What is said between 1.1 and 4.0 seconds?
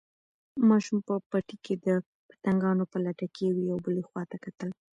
پټي کې د پتنګانو په لټه کې یوې او